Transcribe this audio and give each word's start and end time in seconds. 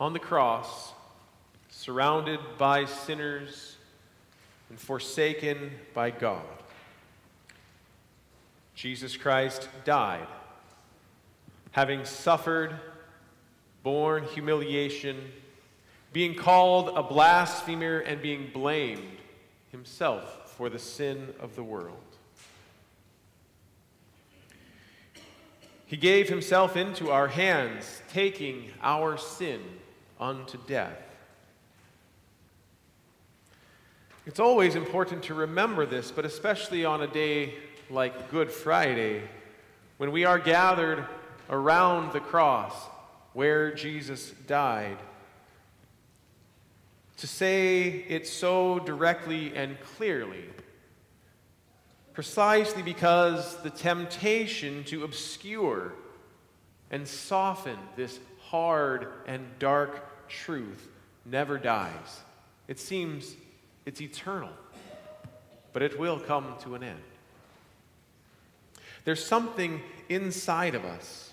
on 0.00 0.12
the 0.12 0.18
cross, 0.18 0.92
surrounded 1.70 2.40
by 2.58 2.84
sinners 2.84 3.76
and 4.70 4.78
forsaken 4.78 5.70
by 5.92 6.10
God, 6.10 6.42
Jesus 8.74 9.16
Christ 9.16 9.68
died, 9.84 10.26
having 11.72 12.04
suffered, 12.04 12.74
borne 13.82 14.24
humiliation, 14.24 15.16
being 16.12 16.34
called 16.34 16.88
a 16.96 17.02
blasphemer, 17.02 17.98
and 17.98 18.20
being 18.20 18.50
blamed 18.52 19.18
himself 19.70 20.54
for 20.56 20.68
the 20.68 20.78
sin 20.78 21.34
of 21.40 21.56
the 21.56 21.62
world. 21.62 21.98
He 25.86 25.96
gave 25.96 26.28
himself 26.28 26.76
into 26.76 27.10
our 27.10 27.28
hands, 27.28 28.02
taking 28.08 28.70
our 28.82 29.16
sin 29.16 29.60
unto 30.18 30.58
death. 30.66 30.98
It's 34.26 34.40
always 34.40 34.74
important 34.74 35.22
to 35.24 35.34
remember 35.34 35.84
this, 35.84 36.10
but 36.10 36.24
especially 36.24 36.84
on 36.84 37.02
a 37.02 37.06
day 37.06 37.54
like 37.90 38.30
Good 38.30 38.50
Friday, 38.50 39.22
when 39.98 40.12
we 40.12 40.24
are 40.24 40.38
gathered 40.38 41.04
around 41.50 42.12
the 42.12 42.20
cross 42.20 42.74
where 43.34 43.74
Jesus 43.74 44.30
died. 44.46 44.96
To 47.18 47.26
say 47.26 48.04
it 48.08 48.26
so 48.26 48.78
directly 48.78 49.54
and 49.54 49.78
clearly 49.96 50.44
precisely 52.14 52.80
because 52.80 53.56
the 53.62 53.70
temptation 53.70 54.84
to 54.84 55.02
obscure 55.02 55.92
and 56.90 57.06
soften 57.06 57.76
this 57.96 58.20
hard 58.54 59.08
and 59.26 59.44
dark 59.58 60.28
truth 60.28 60.86
never 61.24 61.58
dies. 61.58 62.20
It 62.68 62.78
seems 62.78 63.34
it's 63.84 64.00
eternal, 64.00 64.52
but 65.72 65.82
it 65.82 65.98
will 65.98 66.20
come 66.20 66.54
to 66.60 66.76
an 66.76 66.84
end. 66.84 67.02
There's 69.04 69.26
something 69.26 69.82
inside 70.08 70.76
of 70.76 70.84
us 70.84 71.32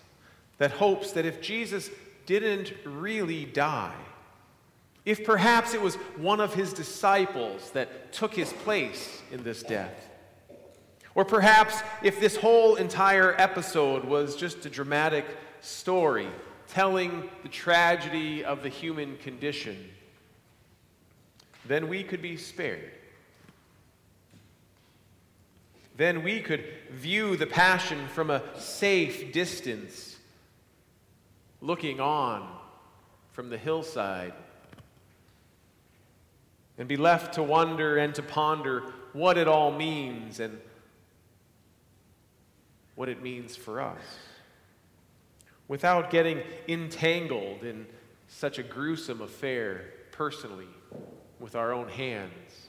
that 0.58 0.72
hopes 0.72 1.12
that 1.12 1.28
if 1.28 1.42
Jesus 1.42 1.92
didn't 2.26 2.74
really 2.86 3.46
die, 3.46 4.02
if 5.06 5.24
perhaps 5.24 5.76
it 5.76 5.82
was 5.82 5.98
one 6.18 6.40
of 6.42 6.56
his 6.56 6.74
disciples 6.74 7.70
that 7.72 8.14
took 8.14 8.34
his 8.34 8.52
place 8.52 9.22
in 9.32 9.44
this 9.44 9.62
death, 9.62 10.10
or 11.14 11.24
perhaps 11.24 11.84
if 12.02 12.20
this 12.20 12.36
whole 12.36 12.78
entire 12.78 13.36
episode 13.40 14.06
was 14.06 14.36
just 14.36 14.66
a 14.66 14.72
dramatic 14.72 15.26
story 15.60 16.28
telling 16.72 17.30
the 17.44 17.50
tragedy 17.50 18.46
of 18.46 18.64
the 18.64 18.70
human 18.70 19.18
condition, 19.18 19.78
then 21.66 21.90
we 21.90 22.04
could 22.04 22.22
be 22.22 22.38
spared. 22.38 22.92
Then 25.98 26.24
we 26.24 26.40
could 26.40 26.64
view 26.90 27.36
the 27.36 27.46
passion 27.46 28.08
from 28.08 28.30
a 28.30 28.42
safe 28.58 29.34
distance, 29.34 30.18
looking 31.60 32.00
on 32.00 32.48
from 33.34 33.50
the 33.50 33.58
hillside, 33.58 34.34
and 36.78 36.88
be 36.88 36.98
left 36.98 37.34
to 37.34 37.44
wonder 37.44 37.98
and 37.98 38.16
to 38.16 38.24
ponder 38.24 38.94
what 39.12 39.38
it 39.38 39.48
all 39.48 39.72
means 39.72 40.40
and 40.40 40.58
what 42.96 43.10
it 43.10 43.22
means 43.22 43.58
for 43.58 43.82
us 43.82 44.00
without 45.72 46.10
getting 46.10 46.42
entangled 46.68 47.64
in 47.64 47.86
such 48.28 48.60
a 48.60 48.64
gruesome 48.64 49.22
affair 49.22 49.86
personally 50.12 50.68
with 51.40 51.56
our 51.56 51.72
own 51.72 51.88
hands. 51.88 52.68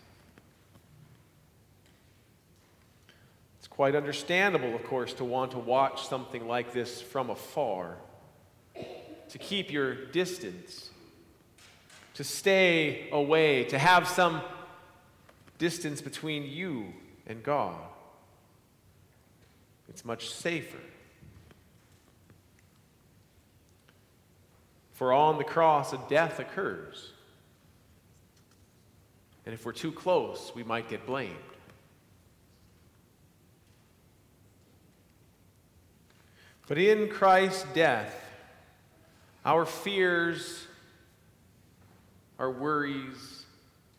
It's 3.59 3.66
quite 3.66 3.97
understandable, 3.97 4.77
of 4.77 4.84
course, 4.84 5.15
to 5.15 5.25
want 5.25 5.50
to 5.50 5.59
watch 5.59 6.06
something 6.06 6.47
like 6.47 6.72
this 6.72 7.03
from 7.03 7.28
afar, 7.28 7.97
to 8.77 9.38
keep 9.38 9.72
your 9.72 9.97
distance, 10.12 10.91
to 12.15 12.22
stay 12.22 13.09
away, 13.10 13.65
to 13.65 13.81
have 13.81 14.06
some 14.06 14.43
distance 15.59 16.00
between 16.00 16.44
you 16.44 16.93
and 17.27 17.43
God. 17.43 17.81
It's 19.88 20.04
much 20.04 20.31
safer. 20.31 20.78
For 25.03 25.13
on 25.13 25.37
the 25.37 25.43
cross, 25.43 25.93
a 25.93 26.01
death 26.09 26.39
occurs. 26.39 27.11
And 29.45 29.53
if 29.53 29.67
we're 29.67 29.73
too 29.73 29.91
close, 29.91 30.53
we 30.55 30.63
might 30.63 30.89
get 30.89 31.07
blamed. 31.07 31.35
But 36.69 36.79
in 36.79 37.09
Christ's 37.09 37.67
death, 37.75 38.15
our 39.45 39.67
fears, 39.67 40.69
our 42.39 42.53
worries, 42.53 43.45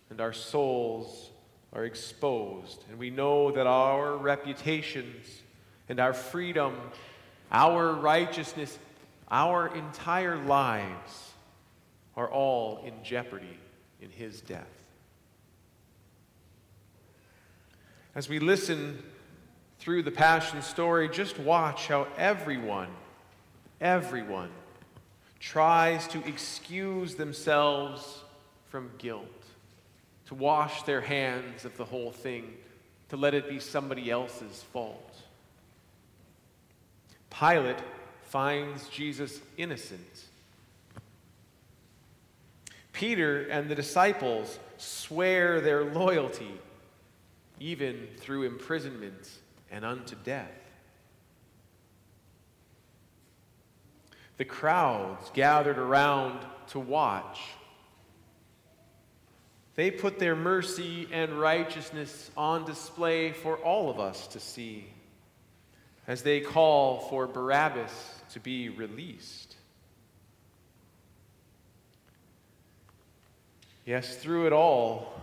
and 0.09 0.21
our 0.21 0.31
souls 0.31 1.31
are 1.73 1.83
exposed. 1.83 2.81
And 2.89 2.97
we 2.97 3.09
know 3.09 3.51
that 3.51 3.67
our 3.67 4.15
reputations 4.15 5.41
and 5.89 5.99
our 5.99 6.13
freedom, 6.13 6.77
our 7.51 7.91
righteousness, 7.91 8.79
our 9.33 9.75
entire 9.75 10.37
lives 10.37 11.31
are 12.15 12.29
all 12.29 12.83
in 12.85 12.93
jeopardy 13.03 13.57
in 13.99 14.11
his 14.11 14.39
death. 14.41 14.67
As 18.13 18.29
we 18.29 18.37
listen 18.37 19.01
through 19.79 20.03
the 20.03 20.11
Passion 20.11 20.61
story, 20.61 21.09
just 21.09 21.39
watch 21.39 21.87
how 21.87 22.07
everyone, 22.15 22.89
everyone, 23.81 24.51
tries 25.39 26.07
to 26.09 26.23
excuse 26.27 27.15
themselves 27.15 28.23
from 28.67 28.91
guilt, 28.99 29.25
to 30.27 30.35
wash 30.35 30.83
their 30.83 31.01
hands 31.01 31.65
of 31.65 31.75
the 31.75 31.85
whole 31.85 32.11
thing, 32.11 32.53
to 33.09 33.17
let 33.17 33.33
it 33.33 33.49
be 33.49 33.59
somebody 33.59 34.11
else's 34.11 34.63
fault. 34.71 35.17
Pilate 37.31 37.79
finds 38.33 38.89
Jesus 38.89 39.39
innocent. 39.57 40.23
Peter 42.91 43.45
and 43.45 43.69
the 43.69 43.75
disciples 43.75 44.57
swear 44.77 45.61
their 45.61 45.83
loyalty, 45.83 46.59
even 47.59 48.07
through 48.17 48.41
imprisonment 48.41 49.29
and 49.69 49.85
unto 49.85 50.15
death. 50.23 50.49
The 54.37 54.45
crowds 54.45 55.29
gathered 55.35 55.77
around 55.77 56.39
to 56.69 56.79
watch. 56.79 57.39
They 59.75 59.91
put 59.91 60.17
their 60.17 60.35
mercy 60.35 61.07
and 61.11 61.33
righteousness 61.33 62.31
on 62.35 62.65
display 62.65 63.31
for 63.31 63.57
all 63.57 63.91
of 63.91 63.99
us 63.99 64.25
to 64.29 64.39
see 64.39 64.87
as 66.07 66.21
they 66.21 66.41
call 66.41 66.99
for 67.09 67.27
Barabbas 67.27 67.91
to 68.31 68.39
be 68.39 68.69
released. 68.69 69.55
Yes, 73.85 74.15
through 74.15 74.47
it 74.47 74.53
all, 74.53 75.21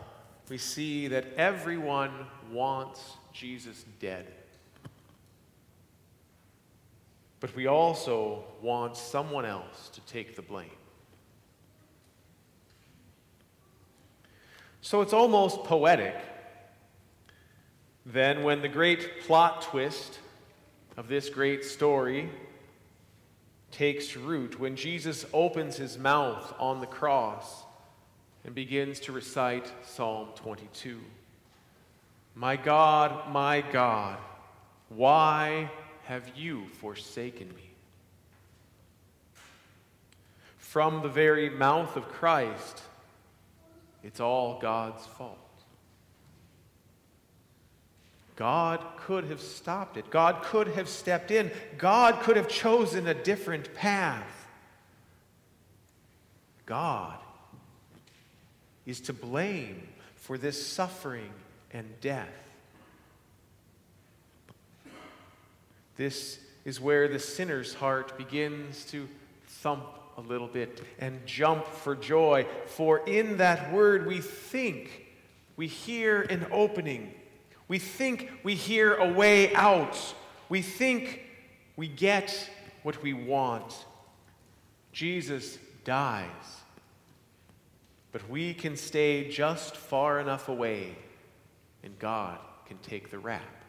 we 0.49 0.59
see 0.59 1.09
that 1.09 1.27
everyone 1.37 2.11
wants 2.51 3.17
Jesus 3.33 3.85
dead. 4.01 4.27
But 7.41 7.55
we 7.57 7.67
also 7.67 8.45
want 8.61 8.97
someone 8.97 9.47
else 9.47 9.89
to 9.95 10.01
take 10.03 10.37
the 10.37 10.43
blame. 10.43 10.69
So 14.83 15.01
it's 15.01 15.13
almost 15.13 15.65
poetic 15.65 16.17
then 18.07 18.43
when 18.43 18.63
the 18.63 18.69
great 18.69 19.21
plot 19.21 19.63
twist 19.63 20.19
of 21.01 21.09
this 21.09 21.31
great 21.31 21.65
story 21.65 22.29
takes 23.73 24.19
root 24.19 24.61
when 24.61 24.77
Jesus 24.77 25.25
opens 25.33 25.79
his 25.79 25.97
mouth 25.97 26.53
on 26.59 26.79
the 26.81 26.87
cross 26.87 27.63
and 28.45 28.55
begins 28.55 29.01
to 29.01 29.11
recite 29.11 29.73
Psalm 29.83 30.29
22. 30.35 31.01
My 32.35 32.55
God, 32.55 33.33
my 33.33 33.63
God, 33.63 34.19
why 34.91 35.71
have 36.05 36.31
you 36.37 36.67
forsaken 36.83 37.49
me? 37.49 37.71
From 40.59 41.01
the 41.01 41.09
very 41.09 41.49
mouth 41.49 41.97
of 41.97 42.09
Christ, 42.09 42.83
it's 44.05 44.21
all 44.21 44.61
God's 44.61 45.07
fault. 45.07 45.50
God 48.41 48.83
could 48.97 49.25
have 49.25 49.43
stopped 49.43 49.99
it. 49.99 50.09
God 50.09 50.43
could 50.43 50.69
have 50.69 50.89
stepped 50.89 51.31
in. 51.31 51.51
God 51.77 52.23
could 52.23 52.39
have 52.39 52.49
chosen 52.49 53.07
a 53.07 53.13
different 53.13 53.75
path. 53.75 54.47
God 56.65 57.19
is 58.87 58.99
to 59.03 59.13
blame 59.13 59.87
for 60.17 60.39
this 60.39 60.67
suffering 60.67 61.29
and 61.75 61.87
death. 62.01 62.33
This 65.99 66.39
is 66.65 66.81
where 66.81 67.09
the 67.09 67.19
sinner's 67.19 67.75
heart 67.75 68.17
begins 68.17 68.87
to 68.87 69.07
thump 69.49 69.85
a 70.17 70.23
little 70.23 70.49
bit 70.49 70.81
and 70.99 71.27
jump 71.27 71.67
for 71.67 71.95
joy, 71.95 72.47
for 72.69 73.07
in 73.07 73.37
that 73.37 73.71
word 73.71 74.07
we 74.07 74.23
think 74.23 75.09
we 75.59 75.67
hear 75.67 76.23
an 76.23 76.47
opening. 76.51 77.13
We 77.71 77.79
think 77.79 78.33
we 78.43 78.57
hear 78.57 78.97
a 78.97 79.13
way 79.13 79.55
out. 79.55 79.97
We 80.49 80.61
think 80.61 81.23
we 81.77 81.87
get 81.87 82.51
what 82.83 83.01
we 83.01 83.13
want. 83.13 83.87
Jesus 84.91 85.57
dies. 85.85 86.27
But 88.11 88.29
we 88.29 88.55
can 88.55 88.77
stay 88.77 89.31
just 89.31 89.77
far 89.77 90.19
enough 90.19 90.49
away, 90.49 90.97
and 91.85 91.97
God 92.01 92.39
can 92.67 92.77
take 92.79 93.09
the 93.09 93.21
rap. 93.21 93.63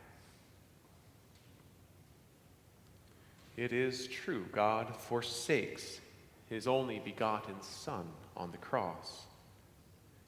It 3.55 3.71
is 3.71 4.07
true, 4.07 4.47
God 4.51 4.95
forsakes 4.97 6.01
his 6.49 6.67
only 6.67 6.97
begotten 6.97 7.61
Son 7.61 8.07
on 8.35 8.49
the 8.49 8.57
cross. 8.57 9.25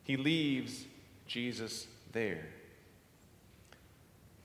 He 0.03 0.15
leaves 0.15 0.85
Jesus 1.25 1.87
there. 2.11 2.45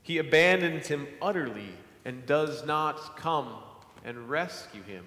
He 0.09 0.17
abandons 0.17 0.87
him 0.87 1.07
utterly 1.21 1.69
and 2.07 2.25
does 2.25 2.65
not 2.65 3.19
come 3.19 3.53
and 4.07 4.31
rescue 4.31 4.83
him. 4.83 5.07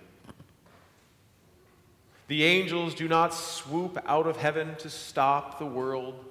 The 2.27 2.44
angels 2.44 2.94
do 2.94 3.07
not 3.07 3.33
swoop 3.33 3.98
out 4.06 4.27
of 4.27 4.38
heaven 4.38 4.75
to 4.75 4.92
stop 4.92 5.57
the 5.57 5.65
world 5.65 6.24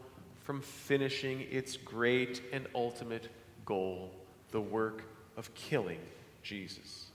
from 0.45 0.61
finishing 0.61 1.41
its 1.51 1.77
great 1.77 2.43
and 2.53 2.69
ultimate 2.73 3.27
goal, 3.65 4.13
the 4.53 4.61
work 4.61 5.03
of 5.37 5.53
killing 5.55 5.99
Jesus. 6.45 7.07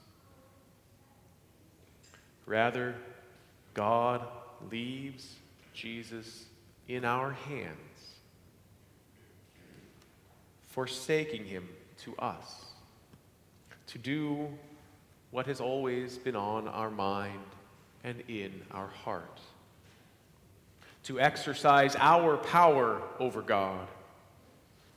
Rather, 2.46 2.96
God 3.74 4.28
leaves 4.70 5.36
Jesus 5.74 6.48
in 6.90 7.06
our 7.06 7.32
hands, 7.32 7.80
forsaking 10.76 11.46
him 11.46 11.70
to 11.98 12.14
us, 12.18 12.66
to 13.88 13.98
do 13.98 14.50
what 15.32 15.48
has 15.48 15.62
always 15.62 16.18
been 16.18 16.36
on 16.36 16.68
our 16.68 16.92
mind 16.92 17.40
and 18.04 18.22
in 18.28 18.62
our 18.72 18.90
heart, 18.90 19.40
to 21.04 21.18
exercise 21.18 21.96
our 21.96 22.36
power 22.36 23.02
over 23.20 23.42
God, 23.42 23.88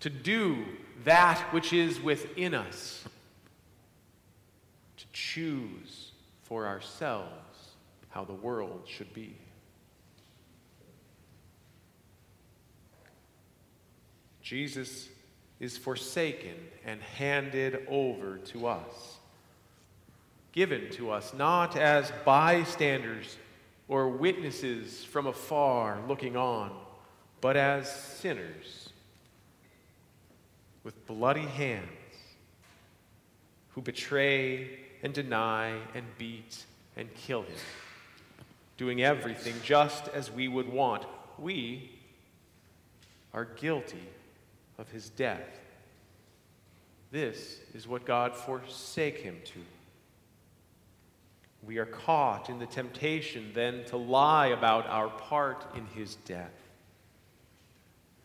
to 0.01 0.11
do 0.11 0.65
that 1.05 1.39
which 1.53 1.73
is 1.73 2.01
within 2.01 2.55
us, 2.55 3.05
to 4.97 5.05
choose 5.13 6.11
for 6.43 6.67
ourselves 6.67 7.77
how 8.09 8.25
the 8.25 8.35
world 8.35 8.83
should 8.85 9.15
be. 9.15 9.37
Jesus 14.43 15.09
is 15.61 15.77
forsaken 15.77 16.55
and 16.85 17.01
handed 17.01 17.87
over 17.89 18.39
to 18.39 18.67
us, 18.67 19.19
given 20.53 20.91
to 20.91 21.11
us 21.11 21.35
not 21.35 21.77
as 21.77 22.13
bystanders 22.25 23.37
or 23.89 24.09
witnesses 24.09 25.05
from 25.05 25.27
afar 25.27 25.99
looking 26.07 26.37
on, 26.37 26.71
but 27.41 27.57
as 27.57 27.91
sinners 27.91 28.91
with 30.85 31.07
bloody 31.07 31.47
hands 31.47 31.89
who 33.71 33.81
betray 33.81 34.79
and 35.03 35.13
deny 35.13 35.77
and 35.95 36.05
beat 36.19 36.65
and 36.97 37.13
kill 37.15 37.43
him 37.43 37.57
doing 38.79 39.03
everything 39.03 39.55
just 39.63 40.09
as 40.09 40.31
we 40.31 40.49
would 40.49 40.73
want. 40.73 41.05
We 41.37 41.91
are 43.35 43.45
guilty 43.45 44.09
of 44.79 44.91
his 44.91 45.11
death. 45.11 45.61
This 47.11 47.59
is 47.75 47.89
what 47.89 48.05
God 48.05 48.37
forsake 48.37 49.19
him 49.19 49.37
to. 49.47 49.61
We 51.67 51.79
are 51.79 51.87
caught 51.87 52.49
in 52.49 52.59
the 52.59 52.67
temptation 52.67 53.51
then 53.55 53.85
to 53.87 53.97
lie 53.97 54.49
about 54.49 54.87
our 54.87 55.09
part 55.09 55.67
in 55.75 55.87
his 55.87 56.15
death, 56.17 56.55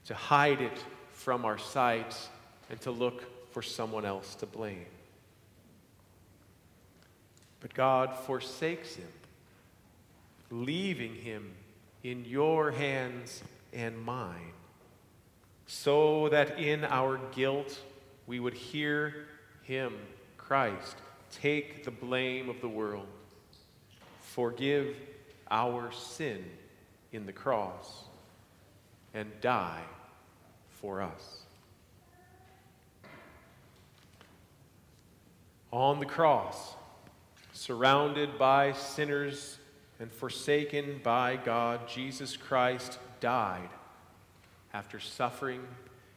to 0.05 0.13
hide 0.13 0.61
it 0.61 0.83
from 1.11 1.45
our 1.45 1.57
sight, 1.57 2.15
and 2.69 2.79
to 2.81 2.91
look 2.91 3.51
for 3.51 3.61
someone 3.61 4.06
else 4.06 4.35
to 4.35 4.45
blame. 4.45 4.85
But 7.59 7.73
God 7.73 8.15
forsakes 8.15 8.95
him 8.95 9.07
leaving 10.53 11.15
him 11.15 11.51
in 12.03 12.23
your 12.25 12.71
hands 12.71 13.44
and 13.73 13.97
mine, 13.97 14.53
so 15.68 16.30
that 16.30 16.60
in 16.60 16.83
our 16.86 17.19
guilt 17.33 17.80
we 18.27 18.39
would 18.39 18.54
hear 18.54 19.27
him, 19.63 19.94
Christ, 20.38 20.95
take 21.31 21.83
the 21.83 21.92
blame 21.92 22.50
of 22.50 22.60
the 22.62 22.68
world, 22.68 23.07
forgive 24.21 24.95
our 25.50 25.92
sin 25.92 26.44
in 27.12 27.25
the 27.25 27.33
cross, 27.33 28.04
and 29.13 29.30
die 29.42 29.83
for 30.69 31.01
us. 31.01 31.39
On 35.71 36.00
the 36.00 36.06
cross, 36.06 36.75
surrounded 37.54 38.38
by 38.38 38.74
sinners 38.74 39.57
and 40.00 40.12
forsaken 40.12 41.00
by 41.04 41.36
God, 41.36 41.88
Jesus 41.88 42.38
Christ 42.38 43.00
died 43.19 43.69
after 44.73 44.99
suffering 44.99 45.61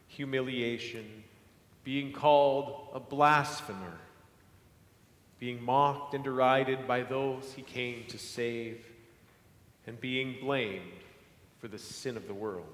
humiliation, 0.07 1.23
being 1.83 2.11
called 2.11 2.89
a 2.93 2.99
blasphemer, 2.99 3.99
being 5.39 5.63
mocked 5.63 6.13
and 6.13 6.23
derided 6.23 6.87
by 6.87 7.03
those 7.03 7.53
he 7.55 7.61
came 7.61 8.03
to 8.07 8.17
save, 8.17 8.85
and 9.85 9.99
being 10.01 10.35
blamed 10.41 10.81
for 11.59 11.67
the 11.67 11.77
sin 11.77 12.17
of 12.17 12.27
the 12.27 12.33
world. 12.33 12.65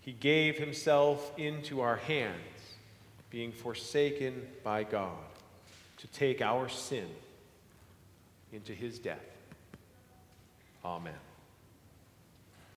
He 0.00 0.12
gave 0.12 0.56
himself 0.56 1.32
into 1.36 1.80
our 1.80 1.96
hands, 1.96 2.36
being 3.30 3.52
forsaken 3.52 4.46
by 4.62 4.84
God, 4.84 5.16
to 5.98 6.06
take 6.08 6.40
our 6.40 6.68
sin 6.68 7.08
into 8.52 8.72
his 8.72 8.98
death. 8.98 9.18
Amen. 10.84 11.27